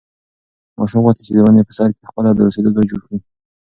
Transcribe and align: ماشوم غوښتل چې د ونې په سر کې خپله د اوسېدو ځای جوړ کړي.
ماشوم 0.77 1.01
غوښتل 1.05 1.23
چې 1.27 1.31
د 1.33 1.37
ونې 1.43 1.63
په 1.67 1.73
سر 1.77 1.89
کې 1.95 2.09
خپله 2.09 2.29
د 2.33 2.39
اوسېدو 2.45 2.75
ځای 2.75 2.85
جوړ 2.91 3.01
کړي. 3.05 3.17